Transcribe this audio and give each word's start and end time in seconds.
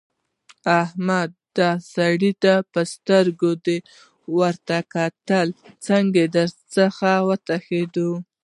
احمده! 0.81 1.39
د 1.83 1.83
سر 1.91 2.13
په 2.73 2.81
سترګو 2.93 3.51
دې 3.65 3.77
ورته 4.39 4.77
کتل؛ 4.93 5.47
څنګه 5.87 6.23
در 6.35 6.49
څخه 6.75 7.09
وتښتېدل؟! 7.27 8.11